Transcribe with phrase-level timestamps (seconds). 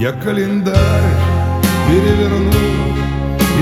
[0.00, 1.14] Я календарь
[1.86, 2.50] переверну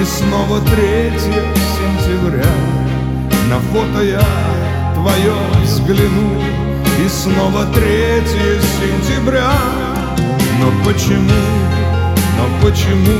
[0.00, 1.42] И снова третье
[1.74, 2.48] сентября.
[3.50, 4.22] На фото я
[4.94, 6.40] твое взгляну
[7.04, 9.50] И снова третье сентября.
[10.60, 11.42] Но почему,
[12.36, 13.18] но почему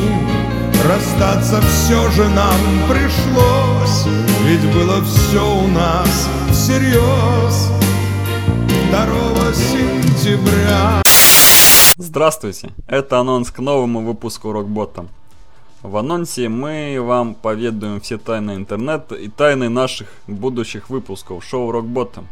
[0.88, 4.06] Расстаться все же нам пришлось?
[4.44, 7.68] Ведь было все у нас всерьез
[8.92, 11.02] 2 сентября
[12.18, 12.72] Здравствуйте!
[12.88, 15.06] Это анонс к новому выпуску Рокбота.
[15.82, 22.24] В анонсе мы вам поведаем все тайны интернета и тайны наших будущих выпусков шоу Рокбота.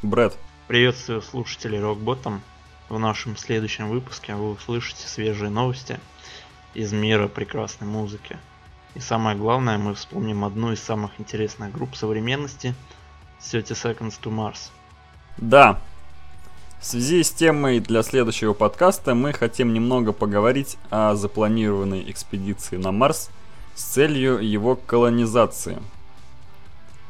[0.00, 0.34] Брэд.
[0.66, 2.40] Приветствую слушателей Рокботом.
[2.88, 6.00] В нашем следующем выпуске вы услышите свежие новости
[6.72, 8.38] из мира прекрасной музыки.
[8.94, 12.74] И самое главное, мы вспомним одну из самых интересных групп современности–
[13.50, 14.70] 30 Seconds to Mars.
[15.36, 15.80] Да,
[16.84, 22.92] в связи с темой для следующего подкаста мы хотим немного поговорить о запланированной экспедиции на
[22.92, 23.30] Марс
[23.74, 25.78] с целью его колонизации.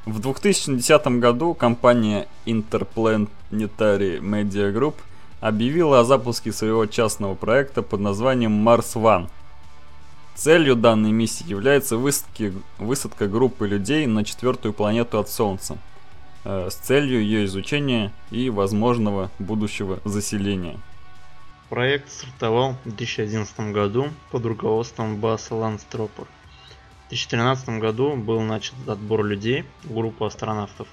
[0.06, 4.94] В 2010 году компания Interplanetary Media Group
[5.40, 9.28] объявила о запуске своего частного проекта под названием Mars One.
[10.36, 15.78] Целью данной миссии является высадки, высадка группы людей на четвертую планету от Солнца–
[16.44, 20.78] с целью ее изучения и возможного будущего заселения.
[21.70, 26.26] Проект стартовал в 2011 году под руководством Баса Ланстропер.
[27.06, 30.86] В 2013 году был начат отбор людей в группу астронавтов.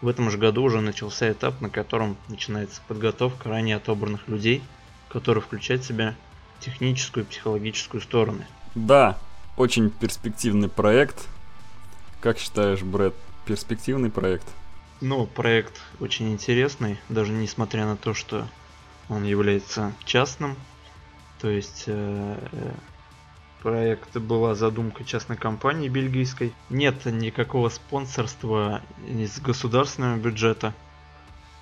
[0.00, 4.62] В этом же году уже начался этап, на котором начинается подготовка ранее отобранных людей,
[5.08, 6.14] который включает в себя
[6.60, 8.46] техническую и психологическую стороны.
[8.74, 9.18] Да,
[9.56, 11.26] очень перспективный проект.
[12.20, 14.46] Как считаешь, Брэд, перспективный проект?
[15.00, 18.46] Ну, проект очень интересный, даже несмотря на то, что
[19.08, 20.56] он является частным.
[21.40, 22.72] То есть э, э,
[23.62, 26.52] проект была задумка частной компании бельгийской.
[26.68, 30.74] Нет никакого спонсорства из государственного бюджета.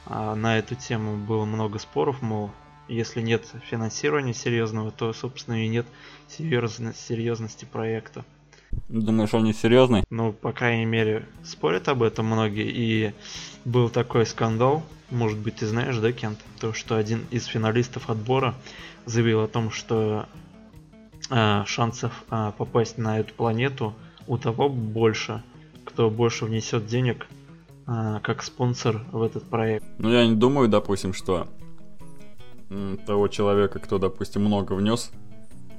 [0.04, 2.50] А на эту тему было много споров, мол,
[2.88, 5.86] если нет финансирования серьезного, то, собственно, и нет
[6.28, 8.24] серьезности проекта.
[8.88, 10.04] Думаешь, он не серьезный?
[10.10, 12.68] Ну, по крайней мере, спорят об этом многие.
[12.68, 13.12] И
[13.64, 16.38] был такой скандал, может быть, ты знаешь, да, Кент?
[16.60, 18.54] То, что один из финалистов отбора
[19.06, 20.26] заявил о том, что
[21.30, 23.94] э, шансов э, попасть на эту планету
[24.26, 25.42] у того больше,
[25.84, 27.26] кто больше внесет денег
[27.86, 29.84] э, как спонсор в этот проект.
[29.98, 31.48] Ну, я не думаю, допустим, что
[33.06, 35.10] того человека, кто, допустим, много внес,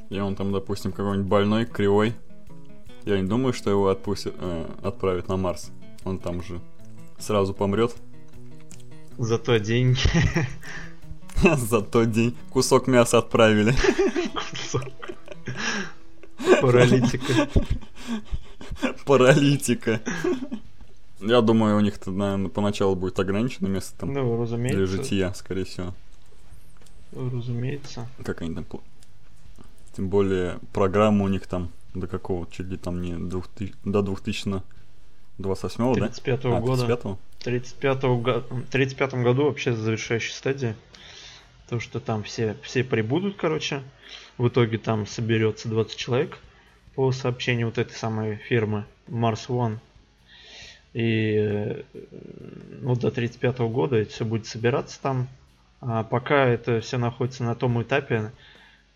[0.09, 2.15] и он там, допустим, какой-нибудь больной, кривой,
[3.09, 5.71] я не думаю, что его отпустят, э, отправят на Марс.
[6.03, 6.59] Он там же
[7.17, 7.95] сразу помрет.
[9.17, 9.99] Зато деньги.
[11.57, 12.35] Зато день.
[12.49, 13.73] Кусок мяса отправили.
[16.61, 17.49] Паралитика.
[19.05, 20.01] Паралитика.
[21.19, 24.13] Я думаю, у них, наверное, поначалу будет ограничено место там.
[24.13, 24.77] Ну, разумеется.
[24.77, 25.93] Для жития, скорее всего.
[27.11, 28.07] Разумеется.
[28.23, 28.65] Как они там...
[29.95, 32.47] Тем более, программа у них там до какого?
[32.51, 36.07] Чуть ли там не 2000, до 2028 да?
[36.07, 36.85] 35 -го а, года.
[36.85, 40.75] 35 35 го 35 году вообще завершающая стадия.
[41.69, 43.83] То, что там все, все прибудут, короче.
[44.37, 46.39] В итоге там соберется 20 человек
[46.95, 49.77] по сообщению вот этой самой фирмы Mars One.
[50.93, 51.83] И э,
[52.81, 55.27] ну, до 35 -го года это все будет собираться там.
[55.81, 58.31] А пока это все находится на том этапе,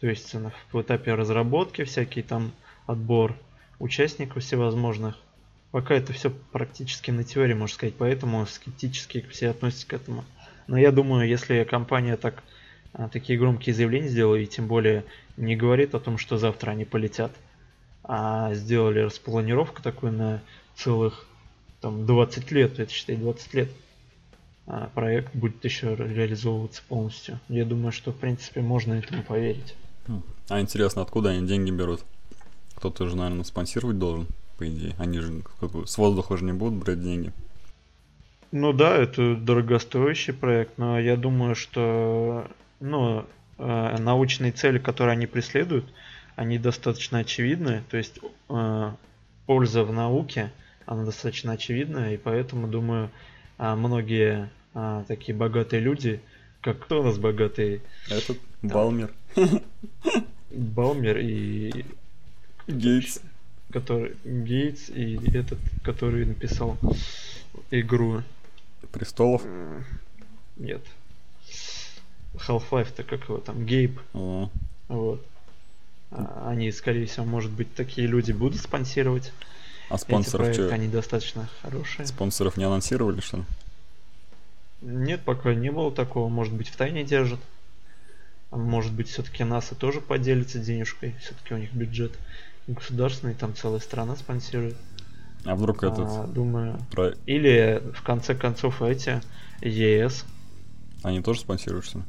[0.02, 0.36] то есть
[0.72, 2.52] в этапе разработки всякие там
[2.86, 3.36] отбор
[3.80, 5.18] участников всевозможных.
[5.72, 10.24] Пока это все практически на теории, можно сказать, поэтому скептически все относятся к этому.
[10.68, 12.44] Но я думаю, если компания так
[12.94, 15.04] а, такие громкие заявления сделала, и тем более
[15.36, 17.32] не говорит о том, что завтра они полетят,
[18.04, 20.42] а сделали распланировку такую на
[20.76, 21.26] целых
[21.82, 23.70] там 20 лет, это считай 20 лет,
[24.68, 27.40] а проект будет еще реализовываться полностью.
[27.50, 29.76] Я думаю, что в принципе можно этому поверить.
[30.50, 32.04] А интересно, откуда они деньги берут?
[32.84, 34.28] Кто-то же, наверное, спонсировать должен,
[34.58, 34.94] по идее.
[35.00, 37.32] Они же как бы, с воздуха же не будут брать деньги.
[38.52, 42.46] Ну да, это дорогостоящий проект, но я думаю, что
[42.82, 43.26] ну,
[43.58, 45.86] э, научные цели, которые они преследуют,
[46.36, 47.84] они достаточно очевидны.
[47.90, 48.20] То есть
[48.50, 48.92] э,
[49.46, 50.52] польза в науке,
[50.86, 53.12] она достаточно очевидна, и поэтому, думаю,
[53.60, 54.50] э, многие
[55.08, 56.20] такие богатые люди,
[56.60, 57.82] как кто у нас богатый?
[58.10, 59.14] Этот Балмер.
[60.52, 61.86] Балмер и
[62.68, 63.20] Гейтс.
[63.72, 66.78] Который Гейтс и этот, который написал
[67.72, 68.24] игру.
[68.92, 69.44] Престолов?
[70.58, 70.82] Нет.
[72.36, 74.00] Half-Life-то как его там, Гейб.
[74.14, 74.50] О.
[74.88, 75.26] Вот.
[76.12, 79.32] А, они, скорее всего, может быть, такие люди будут спонсировать.
[79.90, 80.76] А спонсоров эти проекты?
[80.76, 82.06] Они достаточно хорошие.
[82.06, 83.44] Спонсоров не анонсировали, что ли?
[84.82, 86.30] Нет, пока не было такого.
[86.30, 87.40] Может быть, в тайне держат.
[88.52, 91.16] А может быть, все-таки НАСА тоже поделится денежкой.
[91.20, 92.18] Все-таки у них бюджет
[92.68, 94.76] государственный, там целая страна спонсирует.
[95.46, 96.08] А вдруг этот...
[96.08, 96.80] А, думаю.
[96.92, 99.22] про- Или в конце концов эти
[99.62, 100.26] ЕС.
[101.04, 102.04] Они тоже спонсируют, что ли?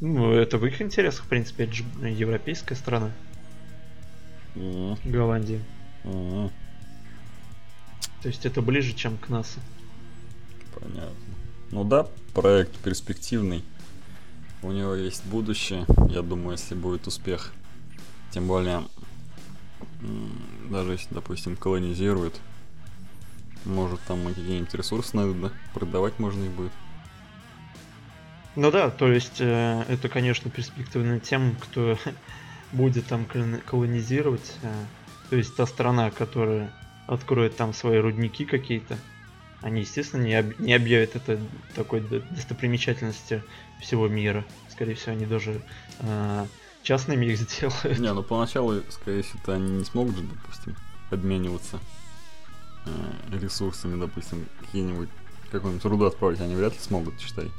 [0.00, 3.10] Ну, это в их интересах, в принципе, это же европейская страна,
[4.56, 5.60] М, Голландия.
[6.04, 6.50] м,
[8.22, 9.60] То есть это ближе, чем к НАСА.
[10.74, 11.14] Понятно.
[11.70, 13.62] Ну да, проект перспективный.
[14.62, 17.52] У него есть будущее, я думаю, если будет успех.
[18.32, 18.82] Тем более,
[20.70, 22.40] даже если, допустим, колонизируют,
[23.64, 25.52] может там какие-нибудь ресурсы найдут, да?
[25.74, 26.72] Продавать можно их будет.
[28.56, 31.98] Ну да, то есть э, это, конечно, перспективная тема, кто
[32.72, 34.56] будет там колони- колонизировать.
[34.62, 34.72] э,
[35.28, 36.70] то есть та страна, которая
[37.06, 38.98] откроет там свои рудники какие-то,
[39.62, 41.38] они, естественно, не, об- не объявят это
[41.74, 43.42] такой д- достопримечательностью
[43.78, 44.44] всего мира.
[44.68, 45.60] Скорее всего, они даже
[46.00, 46.46] э,
[46.82, 47.98] частными их сделают.
[47.98, 50.76] Не, ну поначалу, скорее всего, они не смогут же, допустим,
[51.10, 51.78] обмениваться
[52.86, 55.08] э, ресурсами, допустим, какие-нибудь
[55.50, 57.50] какую-нибудь руду отправить, они вряд ли смогут, считай.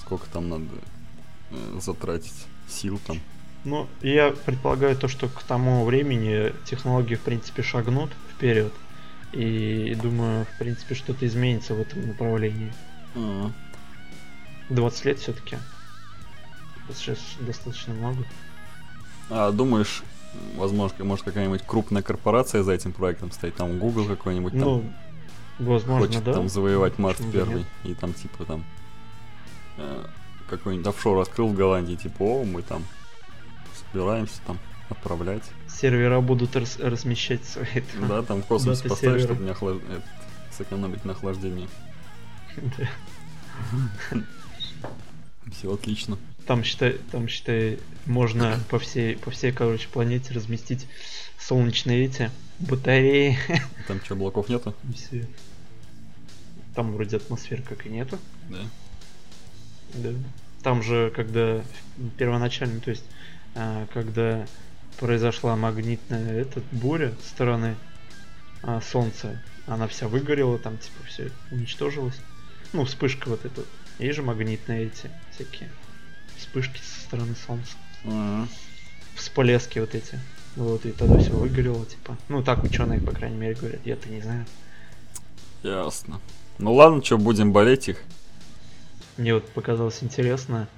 [0.00, 0.64] Сколько там надо
[1.50, 3.20] э, затратить сил там.
[3.64, 8.72] Ну, я предполагаю то, что к тому времени технологии, в принципе, шагнут вперед.
[9.32, 12.72] И думаю, в принципе, что-то изменится в этом направлении.
[13.14, 13.50] А,
[14.68, 15.58] 20 лет все-таки.
[16.94, 18.24] Сейчас достаточно много.
[19.30, 20.02] А думаешь,
[20.56, 24.92] возможно, может какая-нибудь крупная корпорация за этим проектом стоит, там Google какой-нибудь там Ну,
[25.58, 26.34] возможно, хочет да.
[26.34, 28.64] там завоевать Марс бы первый, и там типа там
[29.78, 30.04] э,
[30.48, 32.84] какой-нибудь офшор открыл в Голландии, типа, о, мы там
[33.74, 34.58] собираемся там
[34.90, 35.44] отправлять.
[35.68, 37.66] Сервера будут рас- размещать свои.
[37.92, 38.08] там.
[38.08, 39.78] Да, там в космос поставить, чтобы не охлаж...
[39.78, 40.04] этот,
[40.50, 41.68] сэкономить на охлаждении.
[44.12, 44.20] Да.
[45.52, 46.16] Все отлично.
[46.46, 50.86] Там, считай, там, считай, можно по всей, по всей, короче, планете разместить
[51.38, 53.38] солнечные эти батареи.
[53.88, 54.74] Там что, облаков нету?
[54.88, 55.26] и всё.
[56.74, 58.18] Там вроде атмосферы как и нету.
[58.48, 58.58] Да.
[59.94, 60.10] Да.
[60.62, 61.62] Там же, когда
[62.16, 63.04] первоначально, то есть,
[63.54, 64.46] а, когда
[64.98, 67.76] произошла магнитная этот буря со стороны
[68.62, 72.18] а, Солнца, она вся выгорела, там типа все уничтожилось.
[72.72, 73.62] Ну, вспышка вот эта.
[73.98, 75.68] Есть же магнитные эти всякие
[76.42, 77.72] вспышки со стороны Солнца.
[78.04, 78.48] Ага.
[79.14, 80.18] Всплески вот эти.
[80.56, 82.16] Вот, и тогда все выгорело, типа.
[82.28, 83.80] Ну, так ученые, по крайней мере, говорят.
[83.84, 84.44] Я-то не знаю.
[85.62, 86.20] Ясно.
[86.58, 88.02] Ну ладно, что, будем болеть их.
[89.16, 90.68] Мне вот показалось интересно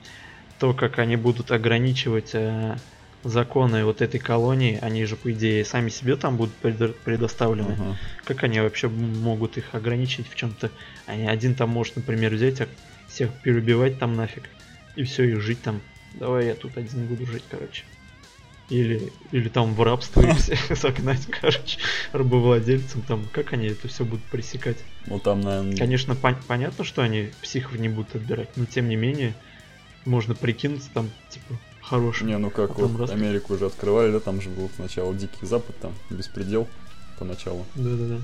[0.59, 2.77] то, как они будут ограничивать э,
[3.25, 4.79] законы вот этой колонии.
[4.81, 7.73] Они же, по идее, сами себе там будут предо- предоставлены.
[7.73, 7.97] Ага.
[8.25, 10.71] Как они вообще могут их ограничить в чем-то?
[11.07, 12.69] Они один там может, например, взять, а
[13.09, 14.45] всех переубивать там нафиг.
[14.97, 15.81] И все, и жить там.
[16.15, 17.85] Давай я тут один буду жить, короче.
[18.71, 21.79] Или, или там в рабство их всех загнать, короче,
[22.13, 23.27] рабовладельцам там.
[23.33, 24.79] Как они это все будут пресекать?
[25.07, 25.77] Ну там, наверное...
[25.77, 29.35] Конечно, пон- понятно, что они психов не будут отбирать, но тем не менее,
[30.07, 32.29] можно прикинуться там, типа, хорошим.
[32.29, 35.45] Не, ну как, А вот раз- Америку уже открывали, да, там же был сначала Дикий
[35.45, 36.67] Запад, там, беспредел
[37.19, 37.67] поначалу.
[37.75, 38.21] Да-да-да.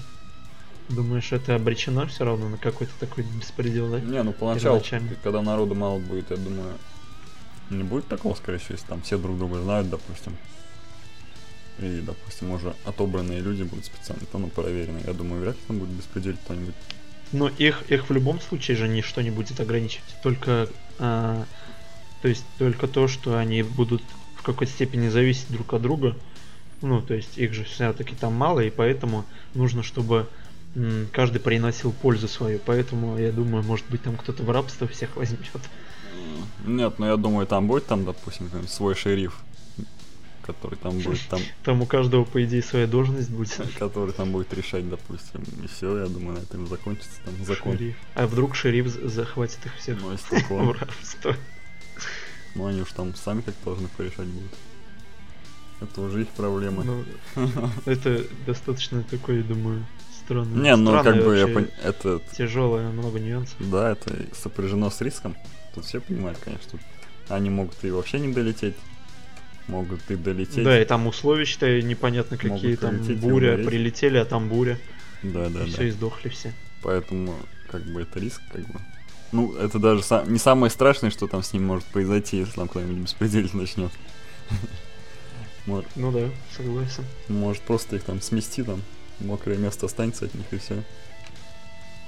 [0.91, 4.01] Думаешь, это обречено все равно на какой-то такой беспредел, да?
[4.01, 4.83] Не, ну поначалу,
[5.23, 6.75] когда народу мало будет, я думаю,
[7.71, 10.37] не будет такого, скорее всего, если там все друг друга знают, допустим.
[11.79, 15.05] И, допустим, уже отобранные люди будут специально, там, ну, проверенные.
[15.07, 16.75] Я думаю, вряд ли там будет беспредел кто-нибудь.
[17.33, 20.15] Но их, их в любом случае же ничто не будет ограничивать.
[20.23, 20.69] Только,
[20.99, 21.47] а,
[22.21, 24.03] то есть, только то, что они будут
[24.37, 26.17] в какой-то степени зависеть друг от друга.
[26.83, 30.29] Ну, то есть, их же все-таки там мало, и поэтому нужно, чтобы
[31.13, 32.59] каждый приносил пользу свою.
[32.65, 35.41] Поэтому, я думаю, может быть, там кто-то в рабство всех возьмет.
[36.65, 39.41] Нет, ну я думаю, там будет там, допустим, свой шериф,
[40.47, 43.61] который там будет там, Там у каждого, по идее, своя должность будет.
[43.79, 45.43] который там будет решать, допустим.
[45.65, 47.73] И все, я думаю, на этом закончится там закон.
[47.73, 47.97] Шериф.
[48.15, 50.17] А вдруг шериф за- захватит их всех Ну,
[50.73, 51.35] в рабство?
[52.55, 54.53] Ну, они уж там сами как должны порешать будут.
[55.81, 56.85] Это уже их проблема.
[56.85, 57.05] Ну,
[57.87, 59.87] это достаточно такой, я думаю,
[60.31, 60.63] странный.
[60.63, 63.57] Не, ну как бы я пон- это, Тяжелое, много нюансов.
[63.71, 65.37] да, это сопряжено с риском.
[65.75, 66.79] Тут все понимают, конечно.
[67.29, 68.75] Они могут и вообще не долететь,
[69.69, 70.65] могут и долететь.
[70.65, 72.77] Да, и там условия, считай, непонятно какие.
[72.77, 74.79] Могут Там буря, прилетели, а там буря.
[75.23, 75.63] да, да.
[75.65, 75.73] и да.
[75.73, 76.53] все, и сдохли все.
[76.83, 77.35] Поэтому
[77.71, 78.81] как бы это риск, как бы.
[79.33, 82.67] Ну, это даже са- не самое страшное, что там с ним может произойти, если там
[82.69, 83.93] кто-нибудь беспределить начнет.
[85.67, 85.85] Вот.
[85.95, 87.05] Ну да, согласен.
[87.29, 88.83] Может просто их там смести, там
[89.21, 90.83] мокрое место останется от них и все.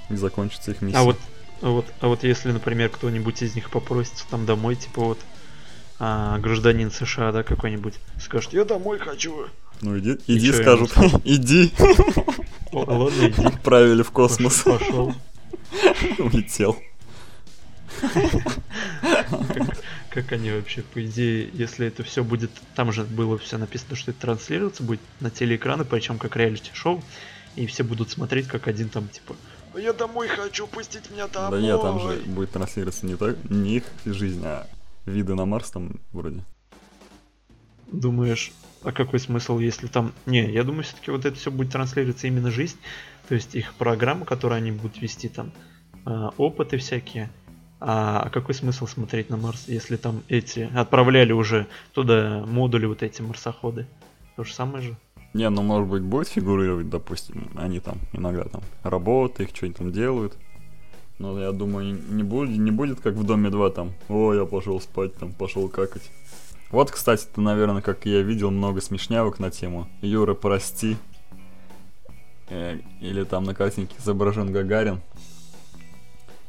[0.09, 0.97] И закончится их миссия.
[0.97, 1.17] А вот,
[1.61, 5.19] а вот, а вот если, например, кто-нибудь из них попросится там домой, типа вот
[5.99, 9.47] а, гражданин США, да, какой-нибудь, скажет, я домой хочу.
[9.81, 10.91] Ну иди, иди, и скажут,
[11.23, 11.71] иди.
[12.71, 13.43] Ладно, иди.
[13.43, 14.61] Отправили в космос.
[14.61, 15.13] Пошел.
[16.19, 16.77] Улетел.
[20.09, 24.11] Как, они вообще, по идее, если это все будет, там же было все написано, что
[24.11, 27.03] это транслироваться будет на телеэкраны, причем как реалити-шоу,
[27.55, 29.35] и все будут смотреть, как один там, типа,
[29.75, 31.51] я домой хочу, пустить меня домой.
[31.51, 34.67] Да нет, там же будет транслироваться не, так, не их жизнь, а
[35.05, 36.41] виды на Марс там вроде.
[37.91, 38.51] Думаешь,
[38.83, 40.13] а какой смысл, если там...
[40.25, 42.77] Не, я думаю, все-таки вот это все будет транслироваться именно жизнь,
[43.27, 45.51] то есть их программа, которую они будут вести там,
[46.05, 47.31] э, опыты всякие.
[47.85, 53.21] А, какой смысл смотреть на Марс, если там эти отправляли уже туда модули вот эти
[53.21, 53.87] марсоходы?
[54.37, 54.95] То же самое же.
[55.33, 59.91] Не, ну может быть будет фигурировать, допустим, они там иногда там работают, их что-нибудь там
[59.91, 60.37] делают.
[61.19, 64.79] Но я думаю, не будет, не будет как в Доме 2 там, о, я пошел
[64.79, 66.09] спать, там, пошел какать.
[66.71, 70.95] Вот, кстати, ты, наверное, как я видел, много смешнявок на тему Юра, прости.
[72.47, 75.01] Э, или там на картинке изображен Гагарин,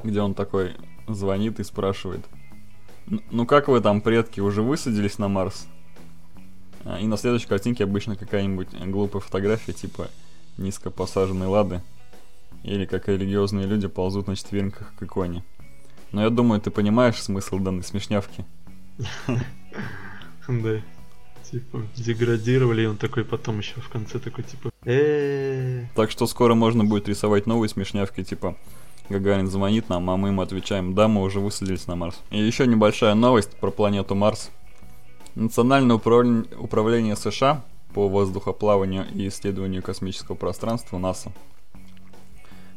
[0.04, 0.76] где он такой
[1.08, 2.24] звонит и спрашивает,
[3.30, 5.66] ну как вы там, предки, уже высадились на Марс?
[6.84, 10.08] А, и на следующей картинке обычно какая-нибудь глупая фотография, типа
[10.56, 11.82] низко посаженной лады.
[12.62, 15.44] Или как религиозные люди ползут на четвереньках к иконе.
[16.12, 18.44] Но я думаю, ты понимаешь смысл данной смешнявки.
[20.46, 20.82] Да.
[21.50, 24.70] Типа, деградировали, и он такой потом еще в конце такой, типа,
[25.94, 28.54] Так что скоро можно будет рисовать новые смешнявки, типа,
[29.08, 32.20] Гагарин звонит нам, а мы ему отвечаем, да, мы уже высадились на Марс.
[32.30, 34.50] И еще небольшая новость про планету Марс.
[35.34, 41.32] Национальное управление США по воздухоплаванию и исследованию космического пространства НАСА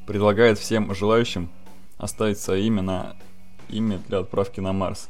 [0.06, 1.50] предлагает всем желающим
[1.98, 3.16] оставить свое имя на
[3.70, 5.10] имя для отправки на Марс.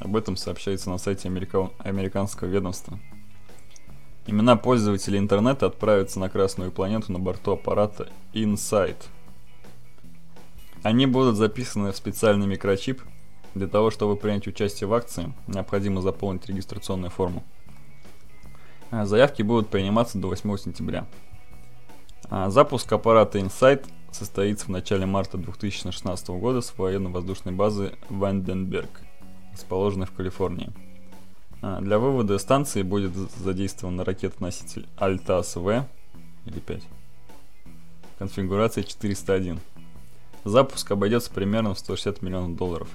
[0.00, 1.70] Об этом сообщается на сайте америка...
[1.78, 2.98] американского ведомства.
[4.26, 8.96] Имена пользователей интернета отправятся на Красную планету на борту аппарата InSight.
[10.82, 13.02] Они будут записаны в специальный микрочип.
[13.54, 17.44] Для того, чтобы принять участие в акции, необходимо заполнить регистрационную форму.
[18.90, 21.06] А, заявки будут приниматься до 8 сентября.
[22.30, 29.02] А, запуск аппарата InSight состоится в начале марта 2016 года с военно-воздушной базы Ванденберг–
[29.52, 30.70] расположенной в Калифорнии.
[31.60, 35.84] А, для вывода станции будет задействован ракета-носитель Altas-V
[36.46, 36.82] или 5.
[38.18, 39.60] Конфигурация 401.
[40.44, 42.88] Запуск обойдется примерно в 160 миллионов долларов.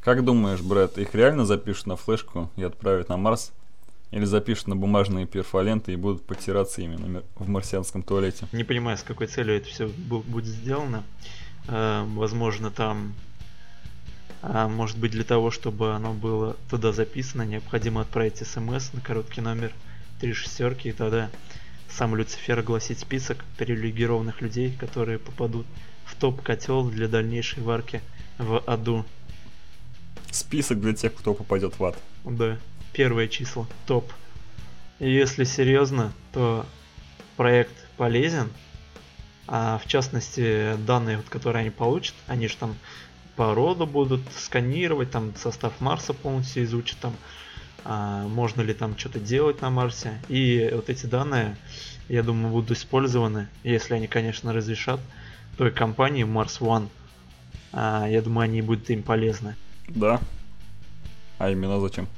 [0.00, 3.52] Как думаешь, Брэд, их реально запишут на флешку и отправят на Марс?
[4.12, 8.46] Или запишут на бумажные перфоленты и будут потираться именно в марсианском туалете?
[8.52, 11.02] Не понимаю, с какой целью это все будет сделано.
[11.66, 13.14] Э, возможно, там
[14.42, 19.40] а может быть для того, чтобы оно было туда записано, необходимо отправить смс на короткий
[19.40, 19.72] номер
[20.20, 21.30] 3 шестерки, и тогда
[21.88, 25.66] сам Люцифер огласит список привилегированных людей, которые попадут
[26.18, 28.00] топ-котел для дальнейшей варки
[28.38, 29.04] в аду.
[30.30, 31.96] Список для тех, кто попадет в ад.
[32.24, 32.58] Да,
[32.92, 34.12] первое число, топ.
[34.98, 36.66] И если серьезно, то
[37.36, 38.50] проект полезен,
[39.46, 42.76] а в частности данные, вот, которые они получат, они же там
[43.36, 47.14] породу будут сканировать, там состав Марса полностью изучат, там
[47.84, 50.18] а, можно ли там что-то делать на Марсе.
[50.28, 51.56] И вот эти данные,
[52.08, 55.00] я думаю, будут использованы, если они, конечно, разрешат,
[55.56, 56.88] той компании Mars One.
[57.72, 59.56] А, я думаю, они будут им полезны.
[59.88, 60.20] Да.
[61.38, 62.08] А именно зачем?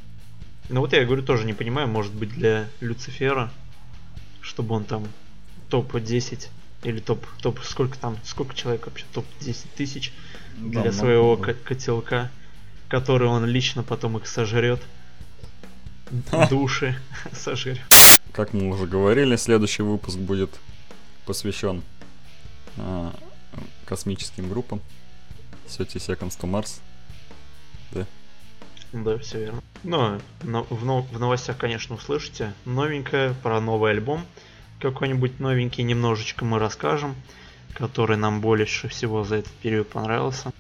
[0.69, 3.51] Ну вот я говорю, тоже не понимаю, может быть для Люцифера,
[4.41, 5.07] чтобы он там
[5.71, 6.49] топ-10
[6.83, 10.13] или топ, топ, сколько там, сколько человек вообще, топ-10 тысяч
[10.59, 11.55] для да, своего много.
[11.55, 12.31] котелка,
[12.89, 14.81] который он лично потом их сожрет.
[16.51, 16.99] Души
[17.33, 17.81] сожрет.
[18.33, 20.51] Как мы уже говорили, следующий выпуск будет
[21.27, 21.83] посвящен
[22.77, 23.11] э,
[23.89, 24.81] космическим группам.
[25.67, 26.81] Сети Seconds to Mars.
[27.93, 28.07] Да.
[28.93, 29.63] Да, все верно.
[29.83, 34.25] Но, но в, в новостях, конечно, услышите новенькое про новый альбом.
[34.81, 37.17] Какой-нибудь новенький немножечко мы расскажем
[37.79, 40.53] который нам больше всего за этот период понравился.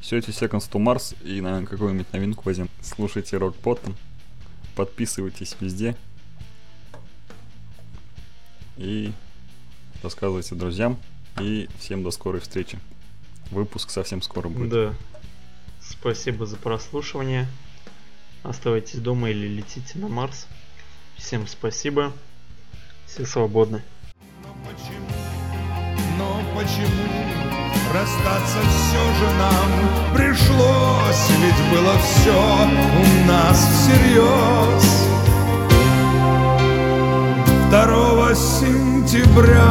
[0.00, 2.68] Все эти Seconds to Mars и, наверное, какую-нибудь новинку возьмем.
[2.80, 3.96] Слушайте рок потом,
[4.76, 5.96] подписывайтесь везде
[8.76, 9.12] и
[10.02, 10.98] рассказывайте друзьям.
[11.38, 12.78] И всем до скорой встречи.
[13.50, 14.70] Выпуск совсем скоро будет.
[14.70, 14.94] Да.
[15.80, 17.46] Спасибо за прослушивание.
[18.42, 20.46] Оставайтесь дома или летите на Марс.
[21.16, 22.12] Всем спасибо.
[23.06, 23.82] Все свободны.
[24.42, 25.08] Но почему,
[26.16, 27.08] но почему
[27.92, 29.70] расстаться все же нам
[30.14, 31.30] пришлось?
[31.40, 35.00] Ведь было все у нас всерьез.
[37.70, 39.70] 2 сентября